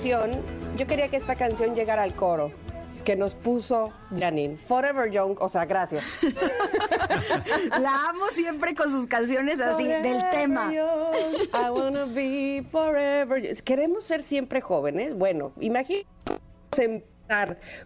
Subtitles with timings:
[0.00, 0.30] Canción,
[0.78, 2.50] yo quería que esta canción llegara al coro
[3.04, 4.56] que nos puso Janine.
[4.56, 6.02] Forever Young, o sea, gracias.
[7.80, 10.72] La amo siempre con sus canciones así, del tema.
[10.72, 11.14] young,
[11.52, 13.56] I wanna be forever young.
[13.62, 15.14] Queremos ser siempre jóvenes.
[15.14, 16.06] Bueno, imagínate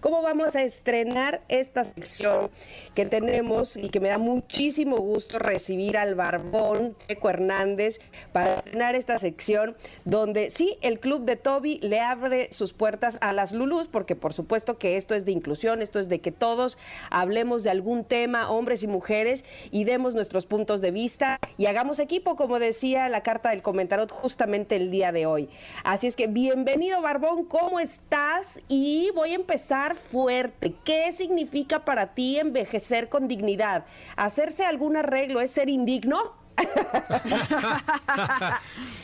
[0.01, 2.49] ¿Cómo vamos a estrenar esta sección
[2.95, 8.01] que tenemos y que me da muchísimo gusto recibir al Barbón Checo Hernández
[8.33, 13.35] para estrenar esta sección donde sí, el club de Toby le abre sus puertas a
[13.35, 16.79] las Lulus porque por supuesto que esto es de inclusión, esto es de que todos
[17.11, 21.99] hablemos de algún tema, hombres y mujeres, y demos nuestros puntos de vista y hagamos
[21.99, 25.51] equipo, como decía la carta del comentarot justamente el día de hoy.
[25.85, 28.59] Así es que bienvenido Barbón, ¿cómo estás?
[28.69, 30.75] Y voy a empezar fuerte.
[30.85, 33.85] ¿Qué significa para ti envejecer con dignidad?
[34.17, 36.44] ¿Hacerse algún arreglo es ser indigno?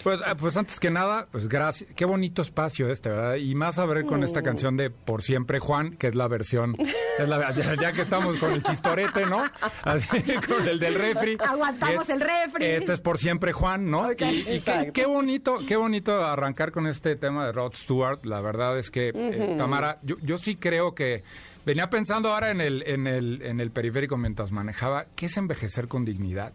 [0.02, 1.90] Pues, ah, pues antes que nada, pues gracias.
[1.94, 3.34] Qué bonito espacio este, ¿verdad?
[3.36, 4.24] Y más a ver con Mm.
[4.24, 6.74] esta canción de Por Siempre Juan, que es la versión,
[7.18, 9.42] es la- ya, ya que estamos con el chistorete, ¿no?
[9.82, 10.08] Así,
[10.48, 11.36] con el del refri.
[11.46, 12.64] Aguantamos es- el refri.
[12.64, 14.10] Este es Por Siempre Juan, ¿no?
[14.10, 14.62] Y, y
[14.94, 18.24] qué, bonito, qué bonito arrancar con este tema de Rod Stewart.
[18.24, 21.24] La verdad es que, eh, Tamara, yo, yo sí creo que
[21.66, 25.88] venía pensando ahora en el, en el, en el periférico mientras manejaba, ¿qué es envejecer
[25.88, 26.54] con dignidad?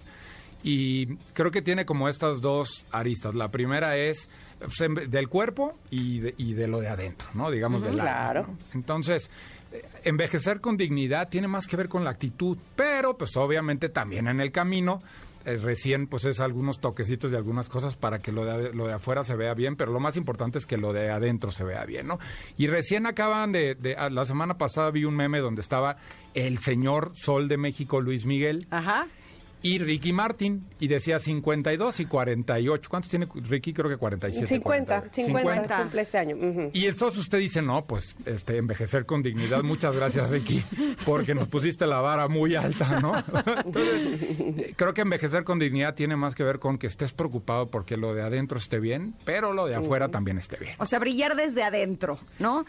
[0.67, 3.35] Y creo que tiene como estas dos aristas.
[3.35, 4.27] La primera es
[4.59, 7.51] pues, del cuerpo y de, y de lo de adentro, ¿no?
[7.51, 8.47] Digamos del alma, claro.
[8.47, 8.57] ¿no?
[8.73, 9.29] Entonces,
[9.71, 14.27] eh, envejecer con dignidad tiene más que ver con la actitud, pero pues obviamente también
[14.27, 15.03] en el camino.
[15.45, 18.93] eh, recién pues es algunos toquecitos de algunas cosas para que lo de, lo de
[18.93, 21.85] afuera se vea bien, pero lo más importante es que lo de adentro se vea
[21.85, 22.17] bien, ¿no?
[22.57, 25.97] Y recién acaban de, de- ah, la semana pasada vi un meme donde estaba
[26.33, 29.05] el señor Sol de México, Luis Miguel, Ajá.
[29.65, 32.87] Y Ricky Martin, y decía 52 y 48.
[32.87, 33.73] ¿Cuántos tiene Ricky?
[33.73, 34.45] Creo que 47.
[34.45, 35.77] 50, 50, 50.
[35.81, 36.69] cumple este año.
[36.71, 39.63] Y entonces usted dice, no, pues este, envejecer con dignidad.
[39.63, 40.63] Muchas gracias, Ricky,
[41.03, 43.15] porque nos pusiste la vara muy alta, ¿no?
[43.65, 47.97] Entonces, creo que envejecer con dignidad tiene más que ver con que estés preocupado porque
[47.97, 50.75] lo de adentro esté bien, pero lo de afuera también esté bien.
[50.77, 52.65] O sea, brillar desde adentro, ¿no?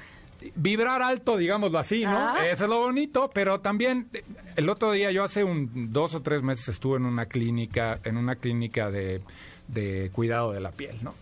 [0.54, 2.18] Vibrar alto, digámoslo así, ¿no?
[2.18, 2.46] Ah.
[2.46, 4.22] Eso es lo bonito, pero también eh,
[4.56, 8.16] el otro día, yo hace un dos o tres meses estuve en una clínica, en
[8.16, 9.20] una clínica de,
[9.68, 11.14] de cuidado de la piel, ¿no?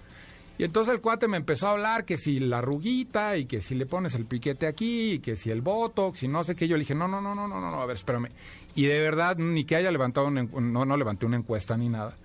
[0.57, 3.75] Y entonces el cuate me empezó a hablar que si la ruguita y que si
[3.75, 6.69] le pones el piquete aquí y que si el botox y no sé qué.
[6.69, 8.29] Yo le dije, no, no, no, no, no, no, a ver, espérame.
[8.77, 12.17] Y de verdad, ni que haya levantado, una no, no levanté una encuesta ni nada.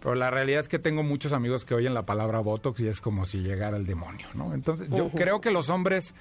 [0.00, 3.00] Pero la realidad es que tengo muchos amigos que oyen la palabra botox y es
[3.00, 4.54] como si llegara el demonio, ¿no?
[4.54, 6.14] Entonces, yo creo que los hombres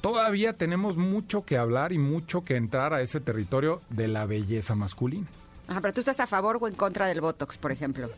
[0.00, 4.74] todavía tenemos mucho que hablar y mucho que entrar a ese territorio de la belleza
[4.74, 5.26] masculina.
[5.66, 8.08] Ajá, pero tú estás a favor o en contra del Botox, por ejemplo.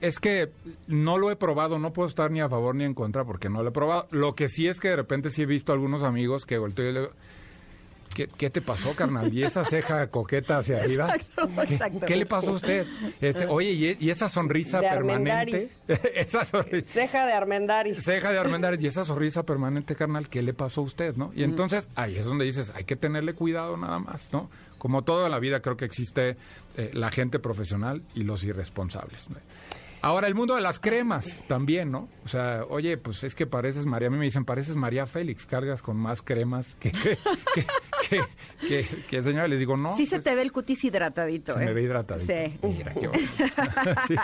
[0.00, 0.50] Es que
[0.86, 3.62] no lo he probado, no puedo estar ni a favor ni en contra porque no
[3.62, 4.06] lo he probado.
[4.10, 6.92] Lo que sí es que de repente sí he visto algunos amigos que volteo y
[6.92, 7.12] le digo,
[8.16, 9.32] ¿qué, qué te pasó, carnal?
[9.32, 11.14] ¿Y esa ceja coqueta hacia arriba?
[11.14, 12.06] Exacto, ¿Qué, exacto.
[12.06, 12.86] qué le pasó a usted?
[13.20, 15.68] Este, oye, ¿y, y esa sonrisa De permanente?
[16.14, 16.90] esa sonrisa.
[16.90, 18.02] Ceja de Armendaris.
[18.02, 21.30] Ceja de Armendáriz y esa sonrisa permanente, carnal, ¿qué le pasó a usted, no?
[21.34, 24.48] Y entonces ahí es donde dices, hay que tenerle cuidado nada más, ¿no?
[24.78, 26.36] Como toda la vida creo que existe
[26.76, 29.28] eh, la gente profesional y los irresponsables.
[29.28, 29.36] ¿no?
[30.06, 32.08] Ahora, el mundo de las cremas también, ¿no?
[32.24, 35.46] O sea, oye, pues es que pareces María, a mí me dicen, pareces María Félix,
[35.46, 37.18] cargas con más cremas que, que,
[37.54, 37.66] que-
[38.08, 38.20] que,
[38.68, 39.96] que, que señora, les digo, no.
[39.96, 41.54] Sí se pues, te ve el cutis hidratadito.
[41.56, 41.66] se ¿eh?
[41.66, 42.32] me ve hidratadito.
[42.32, 42.58] Sí.
[42.62, 43.32] Mira, qué bonito.
[44.06, 44.14] Sí,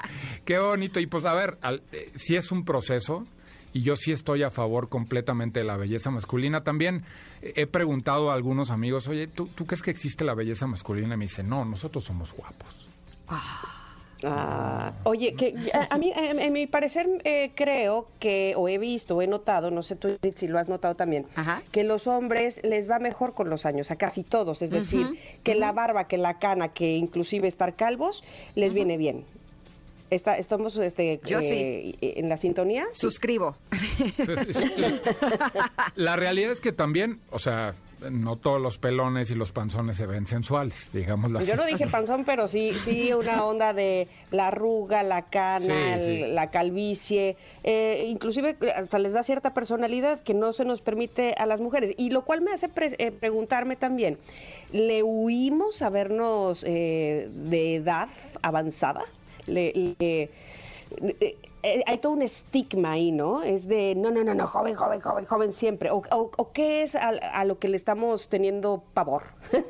[0.44, 1.00] qué bonito.
[1.00, 3.26] Y pues a ver, al- eh, sí es un proceso
[3.72, 6.62] y yo sí estoy a favor completamente de la belleza masculina.
[6.62, 7.02] También
[7.40, 11.14] he preguntado a algunos amigos, oye, ¿tú, tú crees que existe la belleza masculina?
[11.14, 12.86] Y me dicen, no, nosotros somos guapos.
[13.26, 13.81] Ah,
[15.04, 19.16] oye, que a, a mí, a, en mi parecer, eh, creo que, o he visto,
[19.16, 21.62] o he notado, no sé tú si lo has notado también, Ajá.
[21.70, 25.06] que los hombres les va mejor con los años, a casi todos, es decir,
[25.42, 28.22] que la barba, que la cana, que inclusive estar calvos,
[28.54, 29.24] les viene bien.
[30.10, 32.84] Está, ¿Estamos este, Yo eh, en la sintonía?
[32.92, 33.00] Sí.
[33.00, 33.56] Suscribo.
[35.94, 37.74] La realidad es que también, o sea,
[38.10, 41.48] no todos los pelones y los panzones se ven sensuales, digámoslo así.
[41.48, 45.58] Yo no dije panzón, pero sí, sí una onda de la arruga, la cana,
[45.98, 46.22] Sí, sí.
[46.22, 51.34] el- la calvicie, eh, inclusive hasta les da cierta personalidad que no se nos permite
[51.38, 51.92] a las mujeres.
[51.96, 54.18] Y lo cual me hace pre- eh, preguntarme también,
[54.72, 58.08] ¿le huimos a vernos eh, de edad
[58.42, 59.02] avanzada?
[59.46, 60.30] Le- le-
[61.20, 63.42] eh, hay todo un estigma ahí, ¿no?
[63.42, 65.90] Es de, no, no, no, no, joven, joven, joven, joven siempre.
[65.90, 69.22] ¿O, qué es a, lo que le estamos teniendo pavor?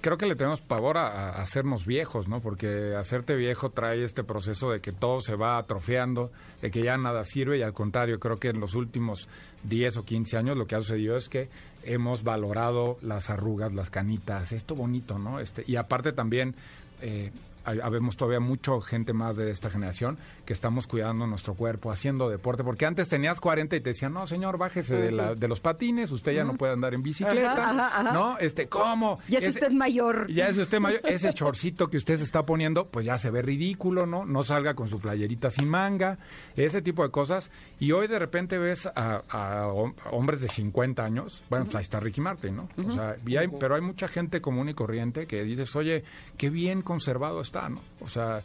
[0.00, 2.40] Creo que le tenemos pavor a, a hacernos viejos, ¿no?
[2.40, 6.30] Porque hacerte viejo trae este proceso de que todo se va atrofiando,
[6.62, 9.28] de que ya nada sirve y al contrario, creo que en los últimos
[9.64, 11.48] 10 o 15 años lo que ha sucedido es que
[11.82, 15.40] hemos valorado las arrugas, las canitas, esto bonito, ¿no?
[15.40, 16.54] Este, y aparte también...
[17.00, 17.32] Eh,
[17.64, 22.62] habemos todavía mucha gente más de esta generación que estamos cuidando nuestro cuerpo, haciendo deporte,
[22.64, 26.10] porque antes tenías 40 y te decían, no, señor, bájese de, la- de los patines,
[26.12, 28.12] usted ya no puede andar en bicicleta, Ajá, ajá, ajá.
[28.12, 28.38] ¿no?
[28.38, 29.18] Este, ¿cómo?
[29.28, 30.30] Ya es usted mayor.
[30.30, 31.00] ya es usted mayor.
[31.04, 34.24] Ese chorcito que usted se está poniendo, pues ya se ve ridículo, ¿no?
[34.24, 36.18] No salga con su playerita sin manga,
[36.56, 37.50] ese tipo de cosas.
[37.80, 41.76] Y hoy de repente ves a, a hom- a hombres de 50 años, bueno, pues
[41.76, 42.68] ahí está Ricky Martin, ¿no?
[42.86, 46.04] O sea, hay- pero hay mucha gente común y corriente que dices, oye,
[46.36, 47.53] qué bien conservado está,
[48.00, 48.42] O sea,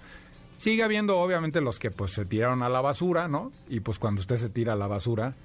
[0.58, 3.52] sigue habiendo obviamente los que pues se tiraron a la basura, ¿no?
[3.70, 5.36] Y pues cuando usted se tira a la basura,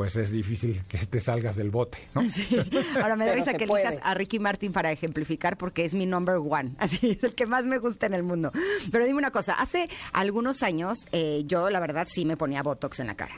[0.00, 2.22] pues es difícil que te salgas del bote, ¿no?
[3.02, 3.84] Ahora me da risa que puede.
[3.84, 6.70] elijas a Ricky Martin para ejemplificar porque es mi number one.
[6.78, 8.50] Así es el que más me gusta en el mundo.
[8.90, 13.00] Pero dime una cosa, hace algunos años eh, yo la verdad sí me ponía Botox
[13.00, 13.34] en la cara.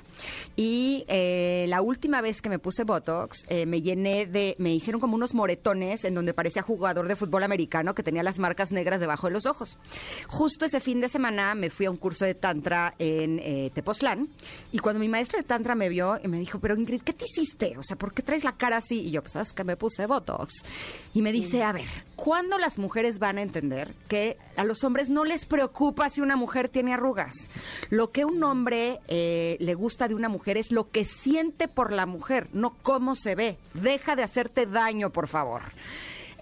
[0.55, 5.00] Y eh, la última vez que me puse Botox eh, me llené de, me hicieron
[5.00, 9.00] como unos moretones en donde parecía jugador de fútbol americano que tenía las marcas negras
[9.00, 9.79] debajo de los ojos.
[10.29, 14.29] Justo ese fin de semana me fui a un curso de tantra en eh, Tepoztlán
[14.70, 17.25] y cuando mi maestra de tantra me vio y me dijo, pero Ingrid, ¿qué te
[17.25, 17.76] hiciste?
[17.78, 19.00] O sea, ¿por qué traes la cara así?
[19.00, 20.54] Y yo, pues, es que me puse Botox.
[21.14, 25.08] Y me dice, a ver, ¿cuándo las mujeres van a entender que a los hombres
[25.08, 27.34] no les preocupa si una mujer tiene arrugas?
[27.90, 31.93] Lo que un hombre eh, le gusta de una mujer es lo que siente por
[31.93, 33.58] la mujer, no cómo se ve.
[33.75, 35.62] Deja de hacerte daño, por favor.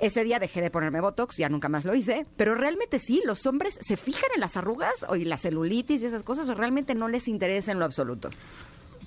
[0.00, 3.44] Ese día dejé de ponerme Botox, ya nunca más lo hice, pero realmente sí, los
[3.44, 6.94] hombres se fijan en las arrugas o en la celulitis y esas cosas o realmente
[6.94, 8.30] no les interesa en lo absoluto.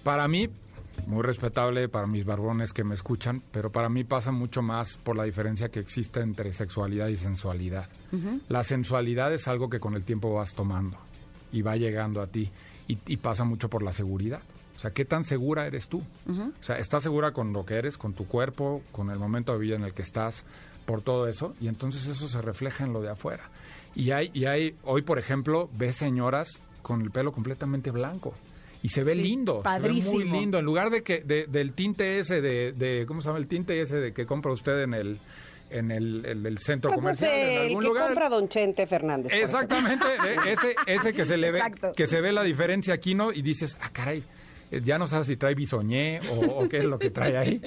[0.03, 0.49] Para mí,
[1.07, 5.15] muy respetable para mis barbones que me escuchan, pero para mí pasa mucho más por
[5.15, 7.87] la diferencia que existe entre sexualidad y sensualidad.
[8.47, 10.97] La sensualidad es algo que con el tiempo vas tomando
[11.51, 12.51] y va llegando a ti
[12.87, 14.41] y, y pasa mucho por la seguridad.
[14.75, 16.03] O sea, ¿qué tan segura eres tú?
[16.27, 19.59] O sea, ¿estás segura con lo que eres, con tu cuerpo, con el momento de
[19.59, 20.45] vida en el que estás,
[20.85, 21.55] por todo eso?
[21.61, 23.49] Y entonces eso se refleja en lo de afuera.
[23.95, 28.33] Y hay, y hay hoy, por ejemplo, ves señoras con el pelo completamente blanco.
[28.83, 30.59] Y se ve Sí, lindo, se ve muy lindo.
[30.59, 33.39] En lugar de que de- del tinte ese de, de, ¿cómo se llama?
[33.39, 35.19] El tinte ese de que compra usted en el
[35.71, 38.05] en el, el- el centro Pues comercial, en el algún que lugar.
[38.07, 39.31] compra Don Chente Fernández.
[39.33, 41.93] Exactamente, eh, ese, ese que se le ve, Exacto.
[41.95, 43.31] que se ve la diferencia aquí, ¿no?
[43.31, 44.23] Y dices, ah, caray,
[44.69, 47.59] eh, ya no sabes si trae bisoñé o, o qué es lo que trae ahí.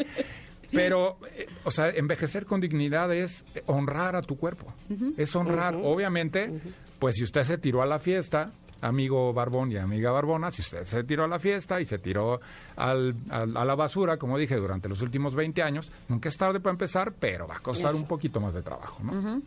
[0.71, 4.73] Pero, eh, o sea, envejecer con dignidad es honrar a tu cuerpo.
[5.17, 5.75] Es honrar.
[5.75, 6.51] Obviamente,
[6.99, 8.53] pues si usted se tiró a la fiesta,
[8.87, 12.41] amigo Barbón y amiga Barbona, si usted se tiró a la fiesta y se tiró
[12.77, 16.61] al- al- a la basura, como dije, durante los últimos 20 años, nunca es tarde
[16.61, 17.99] para empezar, pero va a costar Eso.
[18.01, 19.43] un poquito más de trabajo, ¿no?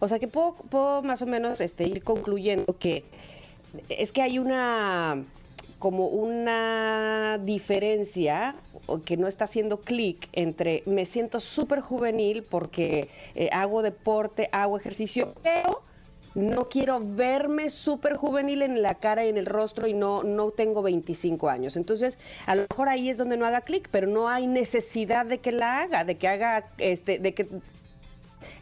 [0.00, 3.04] O sea que puedo, puedo más o menos este, ir concluyendo que
[3.88, 5.22] es que hay una
[5.78, 8.54] como una diferencia
[8.86, 14.48] o que no está haciendo clic entre me siento súper juvenil porque eh, hago deporte,
[14.52, 15.82] hago ejercicio, pero
[16.34, 20.50] no quiero verme súper juvenil en la cara y en el rostro y no, no
[20.50, 21.76] tengo 25 años.
[21.76, 25.38] Entonces, a lo mejor ahí es donde no haga clic, pero no hay necesidad de
[25.38, 27.48] que la haga, de que haga, este, de que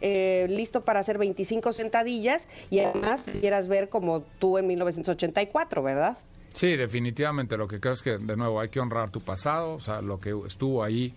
[0.01, 6.19] eh, listo para hacer 25 sentadillas y además quieras ver como tú en 1984, ¿verdad?
[6.55, 7.57] Sí, definitivamente.
[7.57, 10.21] Lo que creo es que, de nuevo, hay que honrar tu pasado, o sea, lo
[10.21, 11.15] que estuvo ahí,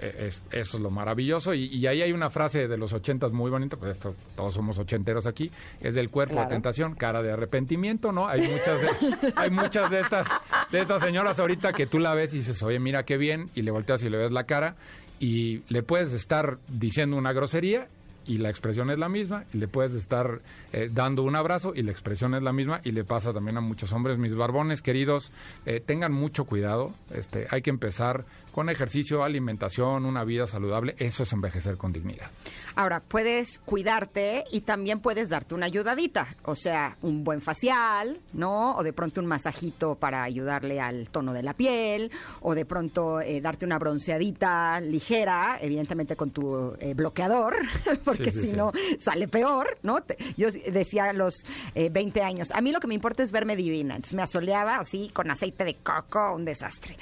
[0.00, 1.54] es- eso es lo maravilloso.
[1.54, 4.78] Y, y ahí hay una frase de los ochentas muy bonita, pues esto, todos somos
[4.78, 5.50] ochenteros aquí,
[5.80, 6.48] es del cuerpo Claro.
[6.48, 8.28] de tentación, cara de arrepentimiento, ¿no?
[8.28, 10.28] Hay muchas de, hay muchas de estas,
[10.70, 13.62] de estas señoras ahorita que tú la ves y dices, oye, mira qué bien, y
[13.62, 14.76] le volteas y le ves la cara,
[15.20, 17.88] y le puedes estar diciendo una grosería
[18.24, 20.42] y la expresión es la misma, y le puedes estar
[20.74, 23.62] eh, dando un abrazo y la expresión es la misma, y le pasa también a
[23.62, 24.18] muchos hombres.
[24.18, 25.32] Mis barbones queridos,
[25.64, 28.26] eh, tengan mucho cuidado, este, hay que empezar
[28.58, 32.28] con ejercicio, alimentación, una vida saludable, eso es envejecer con dignidad.
[32.74, 38.74] Ahora, puedes cuidarte y también puedes darte una ayudadita, o sea, un buen facial, ¿no?
[38.76, 42.10] O de pronto un masajito para ayudarle al tono de la piel,
[42.40, 47.54] o de pronto eh, darte una bronceadita ligera, evidentemente con tu eh, bloqueador,
[48.04, 48.56] porque Sí, sí, si sí.
[48.56, 50.02] no sale peor, ¿no?
[50.02, 51.44] Te- Yo decía a los
[51.76, 54.78] eh, 20 años, a mí lo que me importa es verme divina, entonces me asoleaba
[54.78, 56.96] así con aceite de coco, un desastre.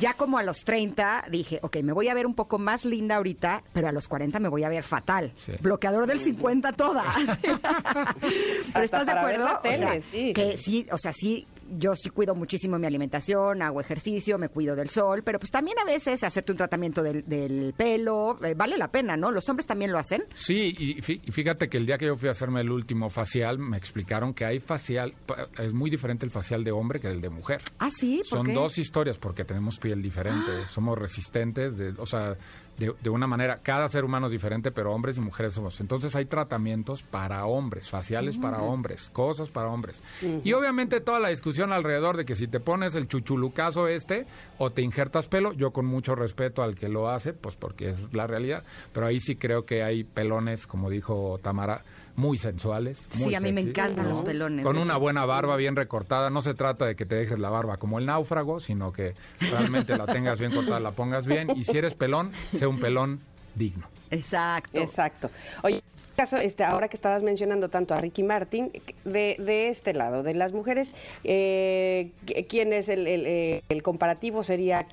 [0.00, 0.97] Ya como a los 30
[1.30, 4.38] dije, ok, me voy a ver un poco más linda ahorita, pero a los 40
[4.40, 5.32] me voy a ver fatal.
[5.36, 5.52] Sí.
[5.60, 7.04] Bloqueador del 50 toda.
[8.72, 9.44] pero ¿estás de acuerdo?
[9.44, 10.32] la O sea, tele, sí.
[10.34, 14.74] que sí, o sea, sí, yo sí cuido muchísimo mi alimentación, hago ejercicio, me cuido
[14.76, 18.76] del sol, pero pues también a veces hacerte un tratamiento del, del pelo, eh, vale
[18.78, 19.30] la pena, ¿no?
[19.30, 20.24] Los hombres también lo hacen.
[20.34, 23.10] Sí, y fí- y fíjate que el día que yo fui a hacerme el último
[23.10, 25.14] facial, me explicaron que hay facial,
[25.58, 27.60] es muy diferente el facial de hombre que el de mujer.
[27.78, 28.52] Ah, sí, ¿por Son qué?
[28.54, 32.36] dos historias porque tenemos piel diferente, somos resistentes, de, o sea,
[32.78, 35.80] de, de una manera, cada ser humano es diferente, pero hombres y mujeres somos.
[35.80, 40.00] Entonces hay tratamientos para hombres, faciales para hombres, cosas para hombres.
[40.44, 44.26] Y obviamente toda la discusión alrededor de que si te pones el chuchulucazo este
[44.58, 48.12] o te injertas pelo, yo con mucho respeto al que lo hace, pues porque es
[48.12, 51.82] la realidad, pero ahí sí creo que hay pelones, como dijo Tamara,
[52.16, 53.06] muy sensuales.
[53.10, 56.30] Sí, a mí me encantan los pelones, Con una buena barba bien recortada.
[56.30, 59.96] No se trata de que te dejes la barba como el náufrago, sino que realmente
[59.96, 61.48] la tengas bien cortada, la pongas bien.
[61.56, 63.20] Y si eres pelón, sea un pelón
[63.54, 63.86] digno.
[64.10, 64.80] Exacto.
[64.80, 65.30] Exacto.
[65.62, 65.82] Oye,
[66.18, 68.72] caso, este, ahora que estabas mencionando tanto a Ricky Martin,
[69.04, 72.10] de, de este lado, de las mujeres, eh,
[72.48, 74.42] ¿quién es el, el, eh, el comparativo?
[74.42, 74.84] ¿Sería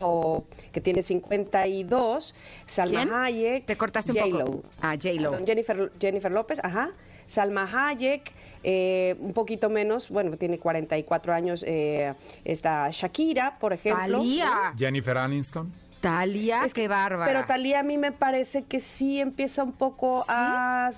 [0.00, 2.34] o que tiene 52,
[2.66, 3.14] Salma ¿Quién?
[3.14, 3.66] Hayek?
[3.66, 4.62] Te cortaste un poco.
[4.80, 5.38] Ah, J-Lo.
[5.46, 6.90] Jennifer, Jennifer López, ajá.
[7.26, 8.32] Salma Hayek,
[8.64, 12.12] eh, un poquito menos, bueno, tiene 44 años, eh,
[12.44, 14.18] está Shakira, por ejemplo.
[14.18, 14.74] Talía.
[14.76, 15.83] Jennifer Aniston.
[16.04, 17.32] Talía, Es qué bárbara.
[17.32, 20.90] Pero Talía a mí me parece que sí empieza un poco a,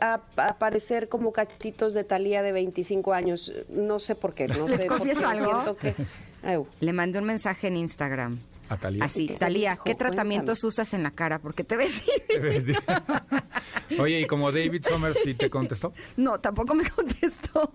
[0.00, 3.52] a, a aparecer como cachitos de Talía de 25 años.
[3.68, 4.46] No sé por qué.
[4.46, 5.76] No ¿Les sé, confieso porque algo?
[5.76, 5.94] que-.
[6.80, 8.38] Le mandé un mensaje en Instagram.
[8.70, 9.04] A Talía.
[9.04, 9.76] Así, ¿Qué te Talía?
[9.84, 10.68] ¿qué tratamientos Cuéntame.
[10.68, 11.38] usas en la cara?
[11.38, 12.02] Porque te ves...
[13.98, 15.92] Oye, y como David Summers sí te contestó.
[16.16, 17.70] No, tampoco me contestó.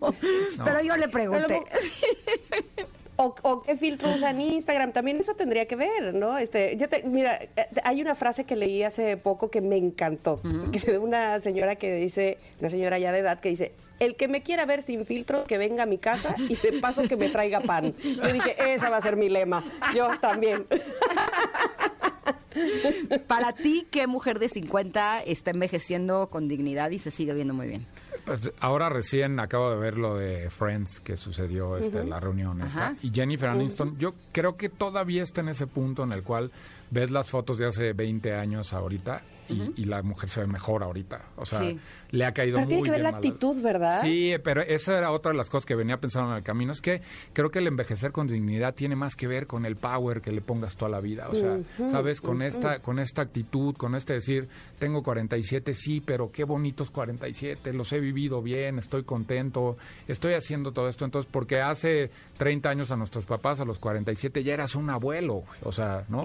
[0.63, 1.61] Pero yo le pregunté.
[3.21, 6.37] O, o qué filtro usa en Instagram, también eso tendría que ver, ¿no?
[6.37, 10.39] Este, yo te, mira, eh, hay una frase que leí hace poco que me encantó,
[10.71, 14.29] que de una señora que dice, una señora ya de edad que dice, el que
[14.29, 17.27] me quiera ver sin filtro, que venga a mi casa y de paso que me
[17.29, 17.93] traiga pan.
[18.03, 19.65] Yo dije, esa va a ser mi lema.
[19.93, 20.65] Yo también.
[23.27, 27.67] Para ti, ¿qué mujer de 50 está envejeciendo con dignidad y se sigue viendo muy
[27.67, 27.85] bien?
[28.29, 32.95] Pues ahora recién acabo de ver lo de Friends que sucedió este, la reunión esta.
[33.01, 36.51] Y Jennifer Aniston, yo creo que todavía está en ese punto en el cual
[36.91, 40.83] ves las fotos de hace 20 años ahorita y, y la mujer se ve mejor
[40.83, 41.25] ahorita.
[41.35, 41.79] O sea, Sí.
[42.11, 44.01] le ha caído Pero muy tiene que ver bien la mal- actitud, ¿verdad?
[44.03, 46.71] Sí, pero esa era otra de las cosas que venía pensando en el camino.
[46.71, 47.01] Es que
[47.33, 50.41] creo que el envejecer con dignidad tiene más que ver con el power que le
[50.41, 51.27] pongas toda la vida.
[51.29, 56.31] O sea, sabes, con esta, con esta actitud, con este decir, tengo 47, sí, pero
[56.31, 59.77] qué bonitos 47, los he vivido bien, estoy contento,
[60.07, 61.05] estoy haciendo todo esto.
[61.05, 65.43] Entonces, porque hace 30 años a nuestros papás, a los 47, ya eras un abuelo,
[65.63, 66.21] o sea, ¿no?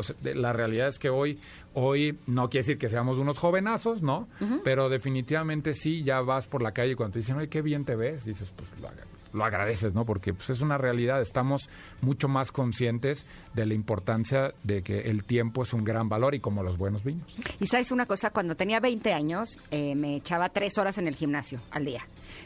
[0.00, 1.38] O sea, de- la realidad es que hoy,
[1.74, 4.28] hoy no quiere decir que seamos unos jovenazos, ¿no?
[4.64, 7.84] Pero definitivamente sí, ya vas por la calle y cuando te dicen, oye, qué bien
[7.84, 8.88] te ves, dices, pues lo,
[9.32, 10.04] lo agradeces, ¿no?
[10.04, 11.68] Porque pues, es una realidad, estamos
[12.00, 16.40] mucho más conscientes de la importancia de que el tiempo es un gran valor y
[16.40, 17.36] como los buenos vinos.
[17.60, 21.14] Y sabes una cosa, cuando tenía 20 años eh, me echaba tres horas en el
[21.14, 22.02] gimnasio al día.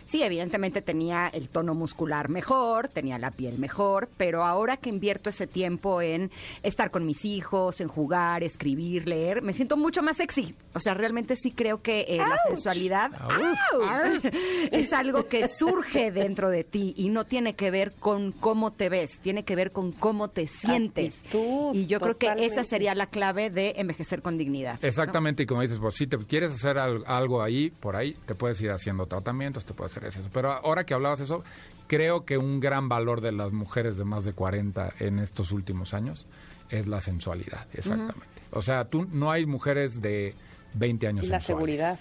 [0.06, 5.30] Sí, evidentemente tenía el tono muscular mejor, tenía la piel mejor, pero ahora que invierto
[5.30, 6.30] ese tiempo en
[6.62, 10.54] estar con mis hijos, en jugar, escribir, leer, me siento mucho más sexy.
[10.74, 14.20] O sea, realmente sí creo que eh, la sensualidad ¡Au!
[14.70, 18.88] es algo que surge dentro de ti y no tiene que ver con cómo te
[18.88, 21.18] ves, tiene que ver con cómo te sientes.
[21.18, 24.78] Actitud, y yo creo que esa sería la clave de envejecer con dignidad.
[24.80, 24.88] ¿no?
[24.88, 28.34] Exactamente, y como dices, pues si te quieres hacer al- algo ahí, por ahí, te
[28.34, 30.20] puedes ir haciendo tratamientos, te puedes hacer eso.
[30.32, 31.44] Pero ahora que hablabas eso,
[31.86, 35.92] creo que un gran valor de las mujeres de más de 40 en estos últimos
[35.94, 36.26] años
[36.70, 38.26] es la sensualidad, exactamente.
[38.50, 40.34] O sea, tú no hay mujeres de
[40.74, 41.46] 20 años Y la sensuales.
[41.78, 41.98] seguridad.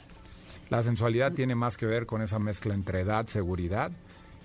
[0.69, 3.91] La sensualidad tiene más que ver con esa mezcla entre edad, seguridad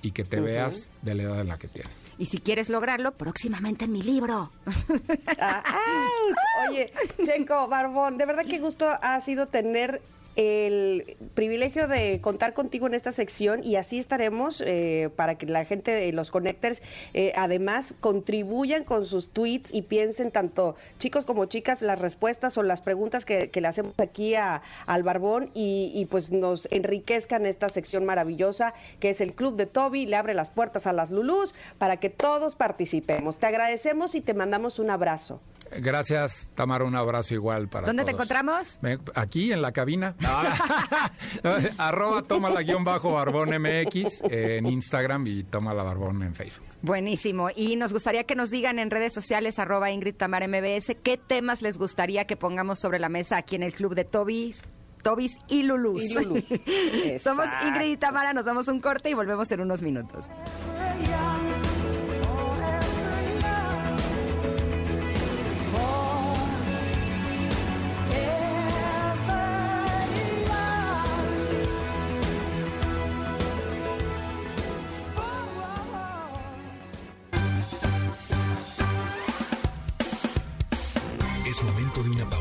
[0.02, 1.92] y que te veas de la edad en la que tienes.
[2.18, 4.50] Y si quieres lograrlo, próximamente en mi libro.
[5.38, 5.62] Ah.
[6.68, 6.92] Oye,
[7.24, 10.02] Checo, Barbón, de verdad que gusto ha sido tener
[10.38, 15.64] el privilegio de contar contigo en esta sección y así estaremos eh, para que la
[15.64, 16.80] gente de los connectors
[17.12, 22.62] eh, además contribuyan con sus tweets y piensen tanto chicos como chicas las respuestas o
[22.62, 27.68] las preguntas que, le hacemos aquí a, al Barbón y, y, pues nos enriquezcan esta
[27.68, 31.52] sección maravillosa que es el Club de Toby, le abre las puertas a las Lulús
[31.78, 33.38] para que todos participemos.
[33.38, 35.40] Te agradecemos y te mandamos un abrazo.
[35.76, 38.78] Gracias, Tamara, un abrazo igual para ¿Dónde te encontramos?
[38.80, 40.14] Me- Aquí en la cabina.
[41.78, 46.66] Arroba tómala guion bajo barbón MX en Instagram y tómala barbón en Facebook.
[46.82, 47.48] Buenísimo.
[47.54, 51.62] Y nos gustaría que nos digan en redes sociales, arroba Ingrid Tamara MBS, qué temas
[51.62, 54.62] les gustaría que pongamos sobre la mesa aquí en el club de Tobis.
[55.02, 56.02] Tobis y Lulus.
[56.02, 56.44] Y Lulus.
[57.22, 57.46] Somos.
[57.66, 60.26] Ingrid y Tamara, nos damos un corte y volvemos en unos minutos.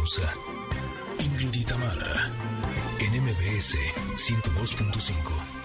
[0.07, 0.33] Pausa.
[1.19, 1.53] Ingrid
[2.99, 3.75] en MBS
[4.15, 5.56] 102.5.